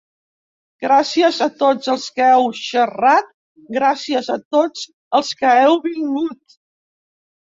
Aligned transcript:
Gràcies 0.85 1.39
a 1.45 1.47
tots 1.57 1.89
els 1.95 2.05
que 2.15 2.29
heu 2.37 2.47
xerrat, 2.61 3.29
gràcies 3.77 4.31
a 4.35 4.37
tots 4.57 4.87
els 5.19 5.29
que 5.43 5.51
heu 5.67 5.77
vingut. 5.85 6.57